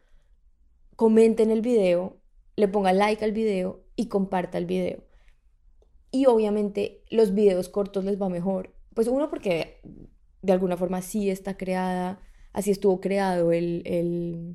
comente 0.96 1.42
en 1.42 1.50
el 1.50 1.62
video, 1.62 2.20
le 2.62 2.69
ponga 2.69 2.92
like 2.92 3.25
al 3.25 3.33
video 3.33 3.83
y 3.97 4.07
comparta 4.07 4.57
el 4.57 4.66
video. 4.66 5.02
Y 6.12 6.26
obviamente 6.26 7.02
los 7.11 7.35
videos 7.35 7.69
cortos 7.69 8.04
les 8.04 8.23
va 8.23 8.28
mejor. 8.28 8.73
Pues 8.95 9.09
uno 9.09 9.28
porque 9.28 9.81
de 10.42 10.52
alguna 10.52 10.76
forma 10.76 11.02
sí 11.02 11.28
está 11.28 11.57
creada, 11.57 12.21
así 12.52 12.71
estuvo 12.71 13.00
creado 13.00 13.50
el, 13.50 13.83
el 13.85 14.54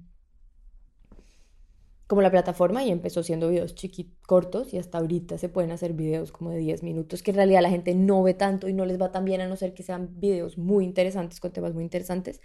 como 2.07 2.21
la 2.21 2.31
plataforma 2.31 2.81
y 2.81 2.91
empezó 2.91 3.23
siendo 3.23 3.49
videos 3.49 3.75
chiquitos, 3.75 4.15
cortos 4.25 4.73
y 4.73 4.77
hasta 4.77 4.99
ahorita 4.99 5.37
se 5.37 5.49
pueden 5.49 5.71
hacer 5.71 5.91
videos 5.91 6.31
como 6.31 6.51
de 6.51 6.59
10 6.59 6.83
minutos 6.83 7.21
que 7.21 7.31
en 7.31 7.35
realidad 7.37 7.61
la 7.61 7.69
gente 7.69 7.93
no 7.93 8.23
ve 8.23 8.35
tanto 8.35 8.69
y 8.69 8.73
no 8.73 8.85
les 8.85 9.01
va 9.01 9.11
tan 9.11 9.25
bien 9.25 9.41
a 9.41 9.47
no 9.49 9.57
ser 9.57 9.73
que 9.73 9.83
sean 9.83 10.17
videos 10.17 10.57
muy 10.57 10.85
interesantes 10.85 11.41
con 11.41 11.51
temas 11.51 11.73
muy 11.73 11.83
interesantes, 11.83 12.39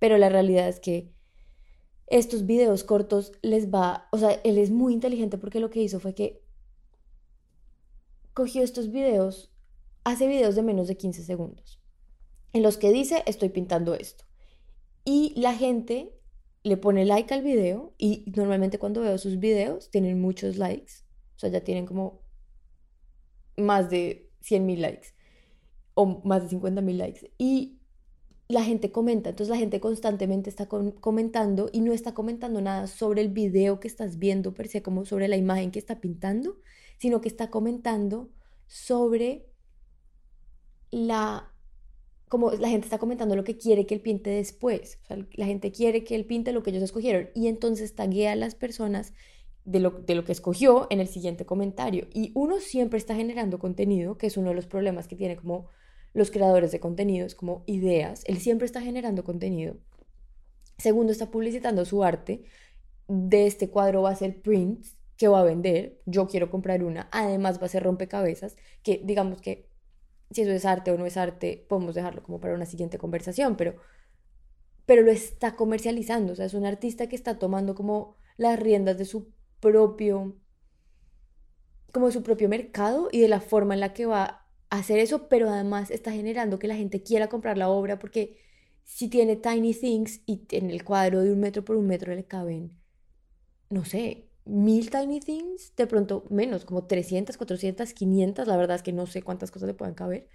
pero 0.00 0.18
la 0.18 0.28
realidad 0.28 0.68
es 0.68 0.80
que 0.80 1.12
estos 2.06 2.46
videos 2.46 2.84
cortos 2.84 3.32
les 3.42 3.72
va, 3.72 4.08
o 4.12 4.18
sea, 4.18 4.32
él 4.44 4.58
es 4.58 4.70
muy 4.70 4.92
inteligente 4.92 5.38
porque 5.38 5.60
lo 5.60 5.70
que 5.70 5.82
hizo 5.82 6.00
fue 6.00 6.14
que 6.14 6.42
cogió 8.34 8.62
estos 8.62 8.90
videos, 8.90 9.52
hace 10.04 10.26
videos 10.26 10.54
de 10.54 10.62
menos 10.62 10.88
de 10.88 10.96
15 10.96 11.22
segundos, 11.22 11.80
en 12.52 12.62
los 12.62 12.76
que 12.76 12.92
dice, 12.92 13.22
estoy 13.26 13.48
pintando 13.48 13.94
esto. 13.94 14.24
Y 15.04 15.34
la 15.40 15.54
gente 15.54 16.14
le 16.62 16.76
pone 16.76 17.04
like 17.04 17.32
al 17.32 17.42
video 17.42 17.94
y 17.98 18.24
normalmente 18.34 18.78
cuando 18.78 19.02
veo 19.02 19.18
sus 19.18 19.38
videos 19.38 19.90
tienen 19.90 20.20
muchos 20.20 20.56
likes, 20.56 21.04
o 21.36 21.38
sea, 21.38 21.50
ya 21.50 21.62
tienen 21.62 21.86
como 21.86 22.22
más 23.56 23.90
de 23.90 24.30
100 24.40 24.66
mil 24.66 24.80
likes 24.80 25.08
o 25.94 26.22
más 26.24 26.42
de 26.42 26.48
50 26.48 26.80
mil 26.80 26.98
likes. 26.98 27.32
Y 27.38 27.80
la 28.48 28.62
gente 28.62 28.92
comenta, 28.92 29.30
entonces 29.30 29.50
la 29.50 29.58
gente 29.58 29.80
constantemente 29.80 30.50
está 30.50 30.68
comentando 30.68 31.70
y 31.72 31.80
no 31.80 31.92
está 31.92 32.12
comentando 32.12 32.60
nada 32.60 32.86
sobre 32.86 33.22
el 33.22 33.28
video 33.28 33.80
que 33.80 33.88
estás 33.88 34.18
viendo, 34.18 34.52
per 34.52 34.68
se, 34.68 34.82
como 34.82 35.06
sobre 35.06 35.28
la 35.28 35.36
imagen 35.36 35.70
que 35.70 35.78
está 35.78 36.00
pintando, 36.00 36.58
sino 36.98 37.20
que 37.20 37.28
está 37.28 37.50
comentando 37.50 38.30
sobre 38.66 39.46
la 40.90 41.50
como 42.28 42.50
la 42.50 42.68
gente 42.68 42.86
está 42.86 42.98
comentando 42.98 43.36
lo 43.36 43.44
que 43.44 43.56
quiere 43.56 43.86
que 43.86 43.94
él 43.94 44.00
pinte 44.00 44.30
después. 44.30 44.98
la 45.34 45.46
gente 45.46 45.70
quiere 45.70 46.02
que 46.02 46.16
él 46.16 46.24
pinte 46.26 46.52
lo 46.52 46.62
que 46.62 46.70
ellos 46.70 46.82
escogieron 46.82 47.28
y 47.34 47.46
entonces 47.46 47.94
taguea 47.94 48.32
a 48.32 48.36
las 48.36 48.56
personas 48.56 49.12
de 49.64 49.78
lo, 49.80 49.90
de 49.90 50.14
lo 50.14 50.24
que 50.24 50.32
escogió 50.32 50.86
en 50.90 51.00
el 51.00 51.06
siguiente 51.06 51.46
comentario. 51.46 52.08
Y 52.12 52.32
uno 52.34 52.58
siempre 52.58 52.98
está 52.98 53.14
generando 53.14 53.58
contenido, 53.58 54.18
que 54.18 54.26
es 54.26 54.36
uno 54.36 54.48
de 54.48 54.56
los 54.56 54.66
problemas 54.66 55.06
que 55.06 55.16
tiene 55.16 55.36
como 55.36 55.68
los 56.14 56.30
creadores 56.30 56.72
de 56.72 56.80
contenidos 56.80 57.34
como 57.34 57.64
ideas. 57.66 58.22
Él 58.26 58.38
siempre 58.38 58.66
está 58.66 58.80
generando 58.80 59.24
contenido. 59.24 59.76
Segundo, 60.78 61.12
está 61.12 61.30
publicitando 61.30 61.84
su 61.84 62.02
arte. 62.04 62.44
De 63.08 63.46
este 63.46 63.68
cuadro 63.68 64.02
va 64.02 64.10
a 64.10 64.16
ser 64.16 64.40
prints 64.40 64.96
que 65.16 65.28
va 65.28 65.40
a 65.40 65.44
vender. 65.44 66.00
Yo 66.06 66.26
quiero 66.26 66.50
comprar 66.50 66.82
una. 66.82 67.08
Además 67.12 67.60
va 67.60 67.66
a 67.66 67.68
ser 67.68 67.82
rompecabezas 67.82 68.56
que 68.82 69.02
digamos 69.04 69.40
que 69.40 69.68
si 70.30 70.42
eso 70.42 70.52
es 70.52 70.64
arte 70.64 70.90
o 70.90 70.96
no 70.96 71.04
es 71.04 71.16
arte, 71.16 71.66
podemos 71.68 71.94
dejarlo 71.94 72.22
como 72.22 72.40
para 72.40 72.54
una 72.54 72.66
siguiente 72.66 72.98
conversación, 72.98 73.56
pero, 73.56 73.76
pero 74.86 75.02
lo 75.02 75.10
está 75.10 75.54
comercializando. 75.54 76.32
O 76.32 76.36
sea, 76.36 76.46
es 76.46 76.54
un 76.54 76.64
artista 76.64 77.08
que 77.08 77.16
está 77.16 77.38
tomando 77.38 77.74
como 77.74 78.16
las 78.36 78.58
riendas 78.58 78.98
de 78.98 79.04
su 79.04 79.32
propio 79.60 80.36
como 81.92 82.06
de 82.06 82.12
su 82.12 82.24
propio 82.24 82.48
mercado 82.48 83.08
y 83.12 83.20
de 83.20 83.28
la 83.28 83.40
forma 83.40 83.74
en 83.74 83.80
la 83.80 83.92
que 83.92 84.04
va 84.04 84.43
hacer 84.78 84.98
eso, 84.98 85.28
pero 85.28 85.50
además 85.50 85.90
está 85.90 86.12
generando 86.12 86.58
que 86.58 86.68
la 86.68 86.76
gente 86.76 87.02
quiera 87.02 87.28
comprar 87.28 87.58
la 87.58 87.68
obra 87.68 87.98
porque 87.98 88.38
si 88.84 89.08
tiene 89.08 89.36
Tiny 89.36 89.74
Things 89.74 90.20
y 90.26 90.42
en 90.50 90.70
el 90.70 90.84
cuadro 90.84 91.22
de 91.22 91.32
un 91.32 91.40
metro 91.40 91.64
por 91.64 91.76
un 91.76 91.86
metro 91.86 92.14
le 92.14 92.24
caben, 92.24 92.78
no 93.70 93.84
sé, 93.84 94.28
mil 94.44 94.90
Tiny 94.90 95.20
Things, 95.20 95.74
de 95.76 95.86
pronto 95.86 96.24
menos, 96.30 96.64
como 96.64 96.84
300, 96.86 97.36
400, 97.36 97.92
500, 97.94 98.46
la 98.46 98.56
verdad 98.56 98.76
es 98.76 98.82
que 98.82 98.92
no 98.92 99.06
sé 99.06 99.22
cuántas 99.22 99.50
cosas 99.50 99.68
le 99.68 99.74
puedan 99.74 99.94
caber, 99.94 100.28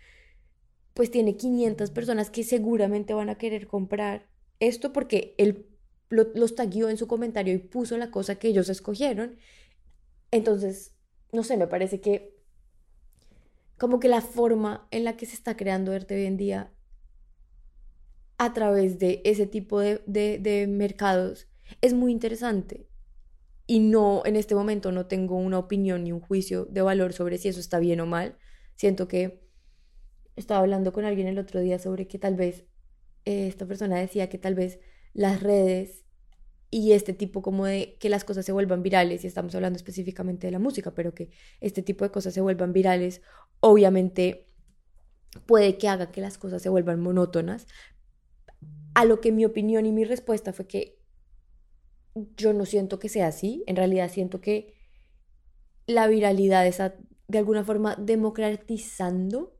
pues 0.93 1.11
tiene 1.11 1.37
500 1.37 1.91
personas 1.91 2.29
que 2.29 2.43
seguramente 2.43 3.13
van 3.13 3.29
a 3.29 3.37
querer 3.37 3.67
comprar 3.67 4.27
esto 4.59 4.91
porque 4.91 5.35
él 5.37 5.67
los 6.09 6.55
taguió 6.55 6.89
en 6.89 6.97
su 6.97 7.07
comentario 7.07 7.53
y 7.53 7.59
puso 7.59 7.97
la 7.97 8.11
cosa 8.11 8.35
que 8.35 8.47
ellos 8.47 8.67
escogieron. 8.69 9.37
Entonces, 10.31 10.95
no 11.31 11.43
sé, 11.43 11.55
me 11.55 11.67
parece 11.67 12.01
que 12.01 12.38
como 13.79 13.99
que 13.99 14.09
la 14.09 14.21
forma 14.21 14.87
en 14.91 15.05
la 15.05 15.15
que 15.17 15.25
se 15.25 15.33
está 15.33 15.55
creando 15.55 15.93
arte 15.93 16.13
hoy 16.13 16.25
en 16.25 16.37
día 16.37 16.71
a 18.37 18.53
través 18.53 18.99
de 18.99 19.21
ese 19.23 19.47
tipo 19.47 19.79
de, 19.79 20.01
de, 20.05 20.67
mercados 20.67 21.47
es 21.81 21.93
muy 21.93 22.11
interesante. 22.11 22.87
Y 23.67 23.79
no, 23.79 24.23
en 24.25 24.35
este 24.35 24.55
momento 24.55 24.91
no 24.91 25.05
tengo 25.07 25.37
una 25.37 25.59
opinión 25.59 26.03
ni 26.03 26.11
un 26.11 26.19
juicio 26.19 26.65
de 26.65 26.81
valor 26.81 27.13
sobre 27.13 27.37
si 27.37 27.47
eso 27.47 27.59
está 27.59 27.79
bien 27.79 28.01
o 28.01 28.05
mal. 28.05 28.37
Siento 28.75 29.07
que 29.07 29.47
estaba 30.35 30.59
hablando 30.59 30.91
con 30.91 31.05
alguien 31.05 31.27
el 31.27 31.39
otro 31.39 31.59
día 31.59 31.79
sobre 31.79 32.07
que 32.07 32.19
tal 32.19 32.35
vez 32.35 32.65
eh, 33.25 33.47
esta 33.47 33.65
persona 33.65 33.97
decía 33.97 34.29
que 34.29 34.37
tal 34.37 34.55
vez 34.55 34.79
las 35.13 35.41
redes 35.41 36.05
y 36.71 36.91
este 36.91 37.13
tipo 37.13 37.41
como 37.41 37.65
de 37.65 37.97
que 37.99 38.09
las 38.09 38.23
cosas 38.23 38.45
se 38.45 38.51
vuelvan 38.51 38.83
virales, 38.83 39.23
y 39.23 39.27
estamos 39.27 39.55
hablando 39.55 39.77
específicamente 39.77 40.47
de 40.47 40.51
la 40.51 40.59
música, 40.59 40.93
pero 40.93 41.13
que 41.13 41.31
este 41.61 41.81
tipo 41.81 42.03
de 42.03 42.11
cosas 42.11 42.33
se 42.33 42.41
vuelvan 42.41 42.73
virales, 42.73 43.21
obviamente 43.59 44.45
puede 45.45 45.77
que 45.77 45.87
haga 45.87 46.11
que 46.11 46.21
las 46.21 46.37
cosas 46.37 46.61
se 46.61 46.69
vuelvan 46.69 46.99
monótonas. 46.99 47.67
A 48.93 49.05
lo 49.05 49.21
que 49.21 49.31
mi 49.31 49.45
opinión 49.45 49.85
y 49.85 49.91
mi 49.91 50.03
respuesta 50.03 50.53
fue 50.53 50.67
que 50.67 50.99
yo 52.35 52.53
no 52.53 52.65
siento 52.65 52.99
que 52.99 53.09
sea 53.09 53.27
así, 53.27 53.63
en 53.67 53.75
realidad 53.75 54.11
siento 54.11 54.41
que 54.41 54.75
la 55.87 56.07
viralidad 56.07 56.67
está 56.67 56.95
de 57.27 57.37
alguna 57.37 57.63
forma 57.63 57.95
democratizando 57.95 59.55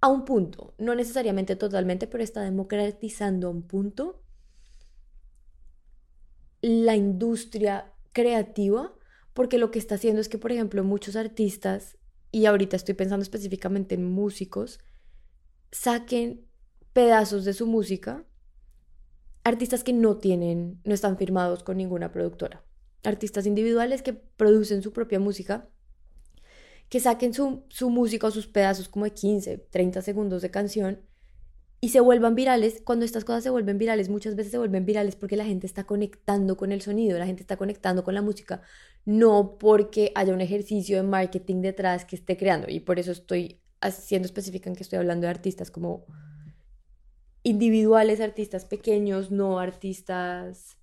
a 0.00 0.08
un 0.08 0.24
punto, 0.24 0.74
no 0.78 0.94
necesariamente 0.96 1.54
totalmente, 1.54 2.08
pero 2.08 2.24
está 2.24 2.42
democratizando 2.42 3.46
a 3.46 3.50
un 3.50 3.62
punto 3.62 4.21
la 6.62 6.96
industria 6.96 7.92
creativa, 8.12 8.94
porque 9.34 9.58
lo 9.58 9.70
que 9.70 9.78
está 9.78 9.96
haciendo 9.96 10.20
es 10.20 10.28
que, 10.28 10.38
por 10.38 10.52
ejemplo, 10.52 10.84
muchos 10.84 11.16
artistas, 11.16 11.98
y 12.30 12.46
ahorita 12.46 12.76
estoy 12.76 12.94
pensando 12.94 13.22
específicamente 13.22 13.96
en 13.96 14.04
músicos, 14.04 14.78
saquen 15.70 16.46
pedazos 16.92 17.44
de 17.44 17.52
su 17.52 17.66
música, 17.66 18.24
artistas 19.44 19.82
que 19.82 19.92
no 19.92 20.18
tienen, 20.18 20.80
no 20.84 20.94
están 20.94 21.18
firmados 21.18 21.62
con 21.64 21.76
ninguna 21.76 22.12
productora, 22.12 22.64
artistas 23.02 23.46
individuales 23.46 24.02
que 24.02 24.12
producen 24.12 24.82
su 24.82 24.92
propia 24.92 25.18
música, 25.18 25.68
que 26.88 27.00
saquen 27.00 27.34
su, 27.34 27.64
su 27.70 27.90
música 27.90 28.28
o 28.28 28.30
sus 28.30 28.46
pedazos 28.46 28.88
como 28.88 29.06
de 29.06 29.12
15, 29.12 29.58
30 29.58 30.02
segundos 30.02 30.42
de 30.42 30.50
canción 30.50 31.00
y 31.84 31.88
se 31.88 31.98
vuelvan 31.98 32.36
virales, 32.36 32.80
cuando 32.84 33.04
estas 33.04 33.24
cosas 33.24 33.42
se 33.42 33.50
vuelven 33.50 33.76
virales, 33.76 34.08
muchas 34.08 34.36
veces 34.36 34.52
se 34.52 34.58
vuelven 34.58 34.86
virales 34.86 35.16
porque 35.16 35.36
la 35.36 35.44
gente 35.44 35.66
está 35.66 35.82
conectando 35.82 36.56
con 36.56 36.70
el 36.70 36.80
sonido, 36.80 37.18
la 37.18 37.26
gente 37.26 37.42
está 37.42 37.56
conectando 37.56 38.04
con 38.04 38.14
la 38.14 38.22
música, 38.22 38.62
no 39.04 39.58
porque 39.58 40.12
haya 40.14 40.32
un 40.32 40.40
ejercicio 40.40 40.96
de 40.96 41.02
marketing 41.02 41.60
detrás 41.60 42.04
que 42.04 42.14
esté 42.14 42.36
creando. 42.36 42.70
Y 42.70 42.78
por 42.78 43.00
eso 43.00 43.10
estoy 43.10 43.60
siendo 43.90 44.26
específica 44.26 44.70
en 44.70 44.76
que 44.76 44.84
estoy 44.84 45.00
hablando 45.00 45.26
de 45.26 45.30
artistas 45.32 45.72
como 45.72 46.06
individuales, 47.42 48.20
artistas 48.20 48.64
pequeños, 48.64 49.32
no 49.32 49.58
artistas 49.58 50.78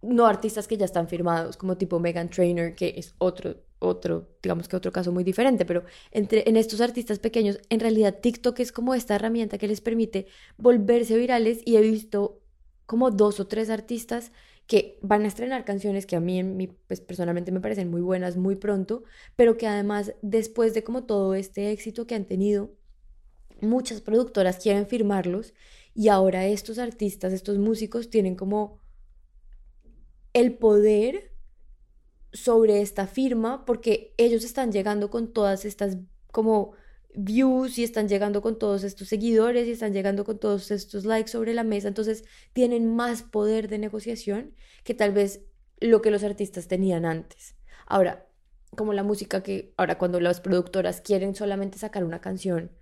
no 0.00 0.26
artistas 0.26 0.68
que 0.68 0.76
ya 0.76 0.84
están 0.84 1.08
firmados, 1.08 1.56
como 1.56 1.76
tipo 1.76 1.98
Megan 1.98 2.28
Trainor, 2.28 2.76
que 2.76 2.94
es 2.96 3.16
otro, 3.18 3.56
otro, 3.78 4.28
digamos 4.42 4.68
que 4.68 4.76
otro 4.76 4.92
caso 4.92 5.12
muy 5.12 5.24
diferente, 5.24 5.64
pero 5.64 5.84
entre, 6.10 6.48
en 6.48 6.56
estos 6.56 6.80
artistas 6.80 7.18
pequeños, 7.18 7.60
en 7.68 7.80
realidad 7.80 8.18
TikTok 8.20 8.58
es 8.60 8.72
como 8.72 8.94
esta 8.94 9.14
herramienta 9.14 9.58
que 9.58 9.68
les 9.68 9.80
permite 9.80 10.26
volverse 10.56 11.16
virales 11.16 11.60
y 11.64 11.76
he 11.76 11.80
visto 11.80 12.40
como 12.86 13.10
dos 13.10 13.38
o 13.40 13.46
tres 13.46 13.70
artistas 13.70 14.32
que 14.66 14.98
van 15.00 15.24
a 15.24 15.28
estrenar 15.28 15.64
canciones 15.64 16.06
que 16.06 16.16
a 16.16 16.20
mí 16.20 16.68
pues, 16.86 17.00
personalmente 17.00 17.52
me 17.52 17.60
parecen 17.60 17.90
muy 17.90 18.02
buenas 18.02 18.36
muy 18.36 18.56
pronto, 18.56 19.02
pero 19.34 19.56
que 19.56 19.66
además 19.66 20.14
después 20.22 20.74
de 20.74 20.84
como 20.84 21.04
todo 21.04 21.34
este 21.34 21.70
éxito 21.72 22.06
que 22.06 22.14
han 22.14 22.26
tenido, 22.26 22.74
muchas 23.60 24.00
productoras 24.00 24.58
quieren 24.58 24.86
firmarlos 24.86 25.54
y 25.94 26.08
ahora 26.08 26.46
estos 26.46 26.78
artistas, 26.78 27.32
estos 27.32 27.58
músicos 27.58 28.10
tienen 28.10 28.36
como 28.36 28.78
el 30.32 30.54
poder 30.54 31.32
sobre 32.38 32.80
esta 32.80 33.06
firma 33.06 33.64
porque 33.64 34.14
ellos 34.16 34.44
están 34.44 34.72
llegando 34.72 35.10
con 35.10 35.32
todas 35.32 35.64
estas 35.64 35.98
como 36.32 36.72
views 37.14 37.78
y 37.78 37.84
están 37.84 38.08
llegando 38.08 38.42
con 38.42 38.58
todos 38.58 38.84
estos 38.84 39.08
seguidores 39.08 39.66
y 39.66 39.72
están 39.72 39.92
llegando 39.92 40.24
con 40.24 40.38
todos 40.38 40.70
estos 40.70 41.04
likes 41.04 41.30
sobre 41.30 41.54
la 41.54 41.64
mesa, 41.64 41.88
entonces 41.88 42.24
tienen 42.52 42.94
más 42.94 43.22
poder 43.22 43.68
de 43.68 43.78
negociación 43.78 44.54
que 44.84 44.94
tal 44.94 45.12
vez 45.12 45.40
lo 45.80 46.02
que 46.02 46.10
los 46.10 46.22
artistas 46.24 46.68
tenían 46.68 47.04
antes. 47.04 47.56
Ahora, 47.86 48.26
como 48.76 48.92
la 48.92 49.02
música 49.02 49.42
que 49.42 49.72
ahora 49.76 49.98
cuando 49.98 50.20
las 50.20 50.40
productoras 50.40 51.00
quieren 51.00 51.34
solamente 51.34 51.78
sacar 51.78 52.04
una 52.04 52.20
canción, 52.20 52.72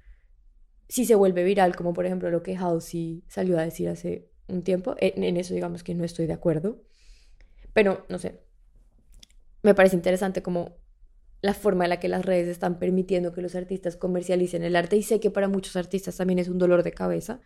si 0.89 1.05
se 1.05 1.15
vuelve 1.15 1.45
viral, 1.45 1.75
como 1.77 1.93
por 1.93 2.07
ejemplo 2.07 2.31
lo 2.31 2.43
que 2.43 2.57
Halsey 2.57 3.25
salió 3.29 3.59
a 3.59 3.63
decir 3.63 3.89
hace 3.89 4.29
un 4.49 4.63
tiempo, 4.63 4.95
en 4.99 5.37
eso 5.37 5.55
digamos 5.55 5.83
que 5.83 5.95
no 5.95 6.05
estoy 6.05 6.27
de 6.27 6.33
acuerdo, 6.33 6.83
pero, 7.77 8.07
no 8.09 8.19
sé, 8.19 8.41
me 9.67 9.75
parece 9.75 9.97
interesante 9.97 10.43
como 10.43 10.77
la 11.43 11.53
forma 11.53 11.85
en 11.85 11.91
la 11.91 11.99
que 11.99 12.09
las 12.09 12.25
redes 12.25 12.47
están 12.47 12.79
permitiendo 12.79 13.33
que 13.33 13.43
los 13.43 13.57
artistas 13.57 13.97
comercialicen 13.97 14.63
el 14.63 14.77
arte 14.77 14.97
y 14.97 15.03
sé 15.03 15.19
que 15.19 15.33
para 15.33 15.49
muchos 15.49 15.75
artistas 15.75 16.17
también 16.17 16.39
es 16.39 16.49
un 16.49 16.59
dolor 16.59 16.85
de 16.85 16.93
cabeza, 16.93 17.41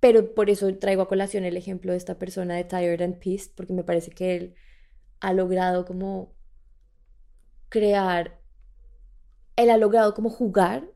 pero 0.00 0.34
por 0.34 0.50
eso 0.50 0.76
traigo 0.78 1.02
a 1.02 1.08
colación 1.08 1.44
el 1.44 1.56
ejemplo 1.56 1.92
de 1.92 1.98
esta 1.98 2.18
persona 2.18 2.56
de 2.56 2.64
Tired 2.64 3.02
and 3.02 3.20
Pissed, 3.20 3.52
porque 3.54 3.72
me 3.72 3.84
parece 3.84 4.10
que 4.10 4.34
él 4.34 4.54
ha 5.20 5.32
logrado 5.32 5.84
como 5.84 6.34
crear, 7.68 8.40
él 9.54 9.70
ha 9.70 9.76
logrado 9.76 10.12
como 10.12 10.28
jugar 10.28 10.90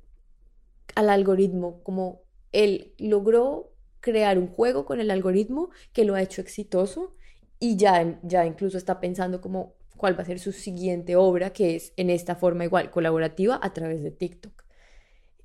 al 0.97 1.09
algoritmo, 1.09 1.85
como 1.85 2.23
él 2.51 2.95
logró 2.99 3.73
crear 4.01 4.39
un 4.39 4.49
juego 4.49 4.87
con 4.87 4.99
el 4.99 5.13
algoritmo 5.13 5.71
que 5.93 6.05
lo 6.05 6.17
ha 6.17 6.23
hecho 6.23 6.41
exitoso 6.41 7.15
y 7.61 7.77
ya, 7.77 8.21
ya 8.25 8.45
incluso 8.45 8.77
está 8.77 8.99
pensando 8.99 9.41
como 9.41 9.77
cuál 9.97 10.19
va 10.19 10.23
a 10.23 10.27
ser 10.27 10.39
su 10.39 10.53
siguiente 10.53 11.17
obra, 11.17 11.51
que 11.51 11.77
es 11.77 11.93
en 11.97 12.11
esta 12.11 12.37
forma 12.37 12.65
igual 12.65 12.91
colaborativa 12.91 13.59
a 13.63 13.73
través 13.73 14.03
de 14.03 14.11
TikTok. 14.11 14.65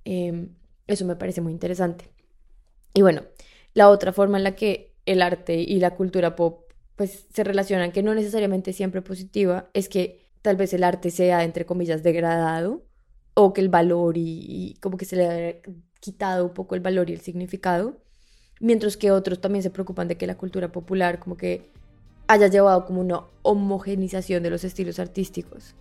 Em, 0.05 0.55
eso 0.87 1.05
me 1.05 1.15
parece 1.15 1.41
muy 1.41 1.51
interesante. 1.51 2.11
Y 2.93 3.01
bueno, 3.01 3.23
la 3.73 3.89
otra 3.89 4.11
forma 4.13 4.37
en 4.37 4.43
la 4.43 4.55
que 4.55 4.95
el 5.05 5.21
arte 5.21 5.55
y 5.55 5.79
la 5.79 5.95
cultura 5.95 6.35
pop 6.35 6.69
pues 6.95 7.27
se 7.33 7.43
relacionan, 7.45 7.93
que 7.93 8.03
no 8.03 8.13
necesariamente 8.13 8.73
siempre 8.73 9.01
positiva, 9.01 9.69
es 9.73 9.87
que 9.87 10.27
tal 10.41 10.57
vez 10.57 10.73
el 10.73 10.83
arte 10.83 11.11
sea, 11.11 11.45
entre 11.45 11.65
comillas, 11.65 12.03
degradado 12.03 12.83
o 13.35 13.53
que 13.53 13.61
el 13.61 13.69
valor 13.69 14.17
y, 14.17 14.45
y 14.47 14.73
como 14.81 14.97
que 14.97 15.05
se 15.05 15.15
le 15.15 15.27
ha 15.27 15.55
quitado 16.01 16.45
un 16.45 16.53
poco 16.53 16.75
el 16.75 16.81
valor 16.81 17.09
y 17.09 17.13
el 17.13 17.21
significado, 17.21 18.01
mientras 18.59 18.97
que 18.97 19.11
otros 19.11 19.39
también 19.39 19.63
se 19.63 19.69
preocupan 19.69 20.09
de 20.09 20.17
que 20.17 20.27
la 20.27 20.37
cultura 20.37 20.71
popular 20.71 21.19
como 21.19 21.37
que 21.37 21.71
haya 22.29 22.47
llevado 22.47 22.85
como 22.85 23.01
una 23.01 23.23
homogenización 23.41 24.43
de 24.43 24.51
los 24.51 24.63
estilos 24.63 24.99
artísticos. 24.99 25.73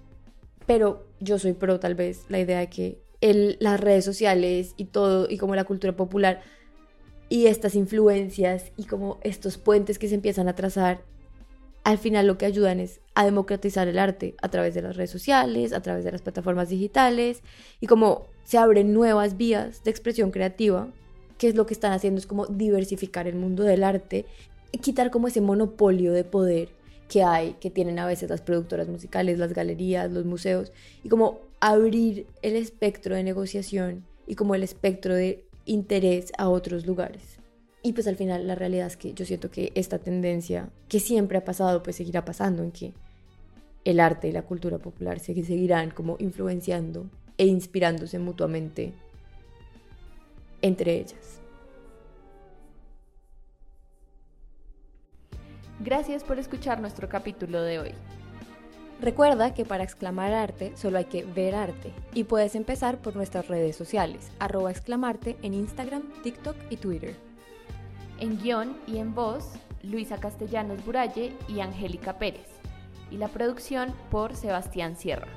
Pero 0.67 1.07
yo 1.21 1.39
soy 1.39 1.53
pro 1.53 1.79
tal 1.79 1.95
vez 1.95 2.25
la 2.31 2.41
idea 2.41 2.59
de 2.59 2.71
que 2.71 3.03
el, 3.21 3.59
las 3.61 3.79
redes 3.79 4.07
sociales 4.07 4.73
y 4.79 4.87
todo, 4.87 5.29
y 5.29 5.37
como 5.37 5.55
la 5.55 5.65
cultura 5.65 5.95
popular, 5.95 6.41
y 7.29 7.49
estas 7.49 7.75
influencias 7.75 8.73
y 8.79 8.85
como 8.85 9.19
estos 9.21 9.59
puentes 9.59 9.99
que 9.99 10.09
se 10.09 10.15
empiezan 10.15 10.49
a 10.49 10.55
trazar, 10.55 11.03
al 11.85 11.99
final 11.99 12.27
lo 12.27 12.39
que 12.39 12.47
ayudan 12.47 12.81
es 12.81 13.03
a 13.15 13.27
democratizar 13.27 13.87
el 13.87 13.99
arte 13.99 14.35
a 14.41 14.49
través 14.49 14.73
de 14.73 14.81
las 14.81 14.97
redes 14.97 15.11
sociales, 15.11 15.75
a 15.75 15.83
través 15.83 16.03
de 16.03 16.13
las 16.13 16.23
plataformas 16.23 16.71
digitales, 16.71 17.43
y 17.79 17.87
como 17.87 18.27
se 18.45 18.57
abren 18.57 18.95
nuevas 18.95 19.37
vías 19.37 19.85
de 19.85 19.91
expresión 19.91 20.31
creativa, 20.31 20.89
que 21.37 21.49
es 21.49 21.55
lo 21.55 21.67
que 21.67 21.75
están 21.75 21.93
haciendo 21.93 22.19
es 22.19 22.27
como 22.27 22.47
diversificar 22.47 23.29
el 23.29 23.37
mundo 23.37 23.65
del 23.65 23.85
arte 23.85 24.25
quitar 24.77 25.11
como 25.11 25.29
ese 25.29 25.41
monopolio 25.41 26.13
de 26.13 26.25
poder 26.25 26.69
que 27.09 27.23
hay, 27.23 27.55
que 27.55 27.71
tienen 27.71 27.99
a 27.99 28.07
veces 28.07 28.29
las 28.29 28.43
productoras 28.43 28.89
musicales, 28.89 29.39
las 29.39 29.55
galerías, 29.55 30.13
los 30.13 30.27
museos, 30.27 30.73
y 31.03 31.09
como 31.09 31.41
abrir 31.61 32.27
el 32.43 32.55
espectro 32.55 33.17
de 33.17 33.25
negociación 33.25 34.05
y 34.27 34.35
como 34.35 34.55
el 34.55 34.63
espectro 34.63 35.15
de 35.15 35.45
interés 35.65 36.33
a 36.39 36.49
otros 36.49 36.87
lugares. 36.87 37.39
Y 37.83 37.93
pues 37.93 38.07
al 38.07 38.17
final 38.17 38.47
la 38.47 38.55
realidad 38.55 38.89
es 38.89 38.97
que 38.97 39.15
yo 39.15 39.25
siento 39.25 39.51
que 39.51 39.73
esta 39.75 39.99
tendencia 39.99 40.69
que 40.89 41.01
siempre 41.01 41.39
ha 41.39 41.45
pasado, 41.45 41.83
pues 41.83 41.97
seguirá 41.97 42.25
pasando 42.25 42.63
en 42.63 42.73
que 42.73 42.93
el 43.85 44.01
arte 44.01 44.29
y 44.29 44.33
la 44.33 44.43
cultura 44.43 44.79
popular 44.79 45.21
se 45.21 45.35
seguirán 45.45 45.91
como 45.91 46.17
influenciando 46.19 47.07
e 47.39 47.47
inspirándose 47.47 48.19
mutuamente 48.19 48.93
entre 50.61 50.97
ellas. 50.97 51.38
Gracias 55.81 56.25
por 56.25 56.41
escuchar 56.41 56.81
nuestro 56.81 57.09
capítulo 57.09 57.63
de 57.63 57.79
hoy. 57.79 57.93
Recuerda 59.01 59.55
que 59.55 59.65
para 59.65 59.85
exclamar 59.85 60.33
arte 60.33 60.73
solo 60.77 60.99
hay 60.99 61.05
que 61.05 61.23
ver 61.23 61.55
arte 61.55 61.93
y 62.15 62.25
puedes 62.25 62.57
empezar 62.57 62.99
por 62.99 63.15
nuestras 63.15 63.47
redes 63.47 63.77
sociales, 63.77 64.33
arroba 64.41 64.73
exclamarte 64.73 65.37
en 65.43 65.55
Instagram, 65.55 66.03
TikTok 66.25 66.57
y 66.69 66.79
Twitter. 66.79 67.15
En 68.19 68.39
guion 68.39 68.77
y 68.89 68.99
en 68.99 69.15
voz, 69.15 69.53
Luisa 69.85 70.19
Castellanos 70.19 70.85
Buralle 70.85 71.33
y 71.47 71.61
Angélica 71.61 72.19
Pérez. 72.19 72.49
Y 73.13 73.19
la 73.19 73.29
producción 73.29 73.95
por 74.11 74.35
Sebastián 74.35 74.97
Sierra. 74.97 75.29